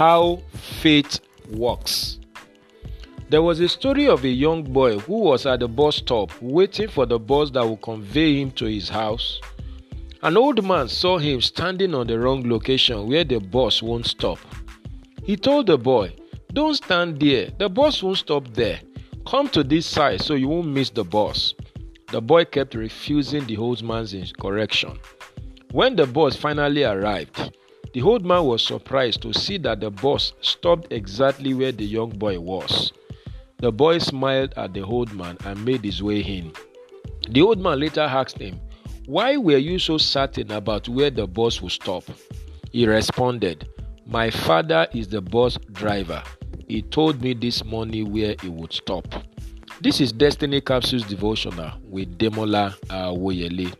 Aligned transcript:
How 0.00 0.40
faith 0.54 1.20
works. 1.50 2.20
There 3.28 3.42
was 3.42 3.60
a 3.60 3.68
story 3.68 4.08
of 4.08 4.24
a 4.24 4.30
young 4.30 4.62
boy 4.62 4.98
who 4.98 5.18
was 5.18 5.44
at 5.44 5.60
the 5.60 5.68
bus 5.68 5.96
stop 5.96 6.32
waiting 6.40 6.88
for 6.88 7.04
the 7.04 7.18
bus 7.18 7.50
that 7.50 7.68
would 7.68 7.82
convey 7.82 8.40
him 8.40 8.50
to 8.52 8.64
his 8.64 8.88
house. 8.88 9.42
An 10.22 10.38
old 10.38 10.64
man 10.64 10.88
saw 10.88 11.18
him 11.18 11.42
standing 11.42 11.94
on 11.94 12.06
the 12.06 12.18
wrong 12.18 12.48
location 12.48 13.08
where 13.08 13.24
the 13.24 13.40
bus 13.40 13.82
won't 13.82 14.06
stop. 14.06 14.38
He 15.22 15.36
told 15.36 15.66
the 15.66 15.76
boy, 15.76 16.14
Don't 16.54 16.76
stand 16.76 17.20
there, 17.20 17.50
the 17.58 17.68
bus 17.68 18.02
won't 18.02 18.16
stop 18.16 18.48
there. 18.54 18.80
Come 19.26 19.50
to 19.50 19.62
this 19.62 19.84
side 19.84 20.22
so 20.22 20.32
you 20.32 20.48
won't 20.48 20.68
miss 20.68 20.88
the 20.88 21.04
bus. 21.04 21.52
The 22.10 22.22
boy 22.22 22.46
kept 22.46 22.74
refusing 22.74 23.44
the 23.44 23.58
old 23.58 23.82
man's 23.82 24.32
correction. 24.40 24.98
When 25.72 25.94
the 25.94 26.06
bus 26.06 26.36
finally 26.36 26.84
arrived, 26.84 27.52
the 27.92 28.02
old 28.02 28.24
man 28.24 28.44
was 28.44 28.64
surprised 28.64 29.22
to 29.22 29.32
see 29.32 29.58
that 29.58 29.80
the 29.80 29.90
bus 29.90 30.32
stopped 30.40 30.92
exactly 30.92 31.54
where 31.54 31.72
the 31.72 31.84
young 31.84 32.10
boy 32.10 32.38
was. 32.38 32.92
The 33.58 33.72
boy 33.72 33.98
smiled 33.98 34.54
at 34.56 34.72
the 34.72 34.82
old 34.82 35.12
man 35.12 35.36
and 35.44 35.64
made 35.64 35.84
his 35.84 36.02
way 36.02 36.20
in. 36.20 36.52
The 37.28 37.42
old 37.42 37.58
man 37.60 37.80
later 37.80 38.00
asked 38.00 38.38
him, 38.38 38.60
Why 39.06 39.36
were 39.36 39.58
you 39.58 39.78
so 39.78 39.98
certain 39.98 40.52
about 40.52 40.88
where 40.88 41.10
the 41.10 41.26
bus 41.26 41.60
would 41.60 41.72
stop? 41.72 42.04
He 42.72 42.86
responded, 42.86 43.68
My 44.06 44.30
father 44.30 44.86
is 44.94 45.08
the 45.08 45.20
bus 45.20 45.58
driver. 45.72 46.22
He 46.68 46.82
told 46.82 47.20
me 47.20 47.34
this 47.34 47.64
morning 47.64 48.12
where 48.12 48.30
it 48.30 48.44
would 48.44 48.72
stop. 48.72 49.06
This 49.80 50.00
is 50.00 50.12
Destiny 50.12 50.60
Capsules 50.60 51.04
Devotional 51.04 51.72
with 51.82 52.16
Demola 52.18 52.76
Awoyele. 52.88 53.74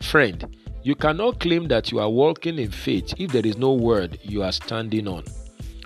Friend, 0.00 0.56
you 0.82 0.94
cannot 0.94 1.40
claim 1.40 1.68
that 1.68 1.92
you 1.92 1.98
are 1.98 2.08
walking 2.08 2.58
in 2.58 2.70
faith 2.70 3.12
if 3.18 3.32
there 3.32 3.46
is 3.46 3.58
no 3.58 3.72
word 3.72 4.18
you 4.22 4.42
are 4.42 4.52
standing 4.52 5.06
on. 5.06 5.24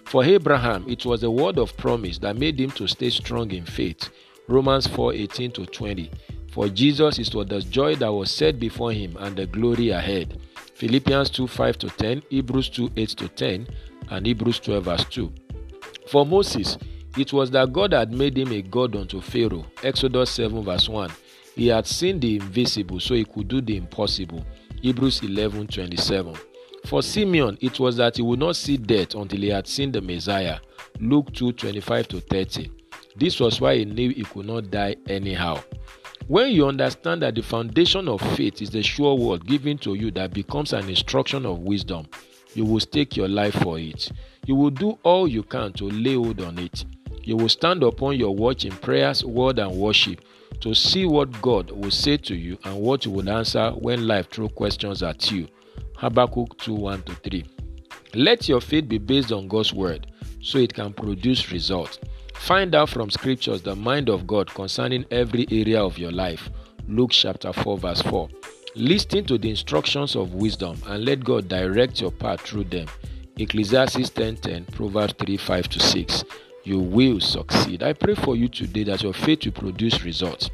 For 0.05 0.23
Abraham, 0.25 0.84
it 0.89 1.05
was 1.05 1.23
a 1.23 1.31
word 1.31 1.59
of 1.59 1.77
promise 1.77 2.19
that 2.19 2.36
made 2.36 2.61
him 2.61 2.70
to 2.73 2.86
stay 2.86 3.11
strong 3.11 3.51
in 3.51 3.64
faith. 3.64 4.11
Romans 4.47 4.86
4:18 4.86 5.53
to 5.55 5.67
20. 5.67 6.11
For 6.53 6.69
Jesus, 6.69 7.19
it 7.19 7.34
was 7.34 7.48
the 7.48 7.61
joy 7.62 7.97
that 7.97 8.12
was 8.12 8.31
set 8.31 8.61
before 8.61 8.92
him 8.92 9.17
and 9.19 9.34
the 9.34 9.47
glory 9.47 9.91
ahead. 9.91 10.39
Philippians 10.75 11.31
2:5 11.31 11.77
to 11.79 11.89
10, 11.89 12.23
Hebrews 12.31 12.69
2:8 12.69 13.17
to 13.17 13.29
10, 13.29 13.67
and 14.11 14.27
Hebrews 14.27 14.61
12 14.61 14.84
verse 14.84 15.05
2. 15.11 15.33
For 16.06 16.25
Moses, 16.25 16.79
it 17.17 17.33
was 17.33 17.51
that 17.53 17.73
God 17.73 17.92
had 17.92 18.12
made 18.12 18.36
him 18.36 18.53
a 18.53 18.62
god 18.62 18.95
unto 18.95 19.20
Pharaoh. 19.20 19.67
Exodus 19.83 20.31
7 20.31 20.62
verse 20.62 20.89
1. 20.89 21.11
He 21.56 21.69
had 21.69 21.86
seen 21.86 22.20
the 22.20 22.36
invisible, 22.36 23.01
so 23.01 23.14
he 23.14 23.25
could 23.25 23.48
do 23.48 23.61
the 23.61 23.77
impossible. 23.77 24.45
Hebrews 24.85 25.23
11 25.23 25.69
27. 25.69 26.35
For 26.85 27.03
Simeon, 27.03 27.57
it 27.63 27.81
was 27.81 27.97
that 27.97 28.17
he 28.17 28.23
would 28.23 28.39
not 28.39 28.55
see 28.55 28.77
death 28.77 29.15
until 29.15 29.41
he 29.41 29.49
had 29.49 29.67
seen 29.67 29.91
the 29.91 30.03
Messiah. 30.03 30.59
Luke 31.01 31.33
2 31.33 31.53
25 31.53 32.09
to 32.09 32.21
30. 32.21 32.71
This 33.17 33.41
was 33.41 33.63
why 33.63 33.79
he 33.79 33.87
knew 33.87 34.11
he 34.11 34.25
could 34.25 34.45
not 34.45 34.71
die 34.71 34.97
anyhow. 35.07 35.59
When 36.27 36.51
you 36.51 36.67
understand 36.67 37.23
that 37.23 37.35
the 37.35 37.41
foundation 37.41 38.09
of 38.09 38.21
faith 38.37 38.61
is 38.61 38.69
the 38.69 38.83
sure 38.83 39.15
word 39.15 39.47
given 39.47 39.79
to 39.79 39.95
you 39.95 40.11
that 40.11 40.35
becomes 40.35 40.75
an 40.75 40.87
instruction 40.91 41.47
of 41.47 41.61
wisdom, 41.61 42.07
you 42.53 42.67
will 42.67 42.81
stake 42.81 43.17
your 43.17 43.29
life 43.29 43.55
for 43.55 43.79
it. 43.79 44.13
You 44.45 44.55
will 44.55 44.69
do 44.69 44.98
all 45.03 45.27
you 45.27 45.45
can 45.45 45.73
to 45.73 45.85
lay 45.89 46.17
hold 46.17 46.43
on 46.43 46.59
it. 46.59 46.85
You 47.23 47.39
will 47.39 47.48
stand 47.48 47.83
upon 47.83 48.19
your 48.19 48.35
watch 48.37 48.67
in 48.67 48.73
prayers, 48.73 49.25
word, 49.25 49.59
and 49.61 49.75
worship 49.75 50.21
to 50.65 50.75
see 50.75 51.05
what 51.05 51.43
God 51.43 51.70
will 51.73 51.91
say 51.91 52.17
to 52.17 52.34
you 52.34 52.57
and 52.65 52.81
what 52.81 53.05
you 53.05 53.11
will 53.11 53.29
answer 53.29 53.70
when 53.73 54.09
life 54.09 54.31
throws 54.31 54.51
questions 54.55 55.03
at 55.03 55.31
you. 55.31 55.47
Habakkuk 55.97 56.57
2 56.57 56.73
1 56.73 57.03
3. 57.03 57.45
Let 58.15 58.48
your 58.48 58.62
faith 58.62 58.89
be 58.89 58.97
based 58.97 59.31
on 59.31 59.47
God's 59.47 59.75
word 59.75 60.07
so 60.41 60.57
it 60.57 60.73
can 60.73 60.95
produce 60.95 61.53
results. 61.53 61.98
Find 62.36 62.75
out 62.75 62.89
from 62.89 63.11
scriptures 63.11 63.61
the 63.61 63.77
mind 63.77 64.08
of 64.08 64.27
God 64.27 64.48
concerning 64.55 65.05
every 65.11 65.47
area 65.51 65.83
of 65.83 65.98
your 65.98 66.13
life. 66.13 66.48
Luke 66.89 67.11
chapter 67.11 67.52
4, 67.52 67.77
verse 67.77 68.01
4. 68.01 68.31
Listen 68.75 69.23
to 69.27 69.36
the 69.36 69.51
instructions 69.51 70.17
of 70.17 70.33
wisdom 70.33 70.81
and 70.86 71.05
let 71.05 71.23
God 71.23 71.46
direct 71.46 72.01
your 72.01 72.11
path 72.11 72.41
through 72.41 72.64
them. 72.64 72.86
Ecclesiastes 73.36 74.08
10 74.08 74.36
10, 74.36 74.64
Proverbs 74.64 75.14
3 75.19 75.36
5 75.36 75.69
to 75.69 75.81
6 75.81 76.25
you 76.64 76.79
will 76.79 77.20
succeed. 77.20 77.83
I 77.83 77.92
pray 77.92 78.14
for 78.14 78.35
you 78.36 78.48
today 78.48 78.85
that 78.85 79.02
your 79.02 79.13
faith 79.13 79.45
will 79.45 79.52
produce 79.52 80.02
results. 80.02 80.51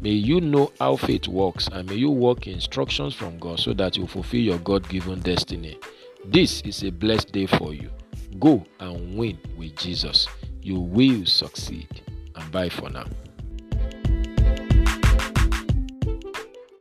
May 0.00 0.10
you 0.10 0.40
know 0.40 0.70
how 0.78 0.96
faith 0.96 1.26
works 1.26 1.68
and 1.72 1.88
may 1.88 1.96
you 1.96 2.10
walk 2.10 2.46
instructions 2.46 3.14
from 3.14 3.38
God 3.38 3.58
so 3.58 3.72
that 3.74 3.96
you 3.96 4.06
fulfill 4.06 4.40
your 4.40 4.58
God 4.58 4.88
given 4.88 5.20
destiny. 5.20 5.78
This 6.26 6.60
is 6.62 6.82
a 6.84 6.90
blessed 6.90 7.32
day 7.32 7.46
for 7.46 7.72
you. 7.74 7.90
Go 8.38 8.64
and 8.80 9.16
win 9.16 9.38
with 9.56 9.76
Jesus. 9.76 10.28
You 10.62 10.80
will 10.80 11.24
succeed. 11.24 12.02
And 12.36 12.52
bye 12.52 12.68
for 12.68 12.90
now. 12.90 13.06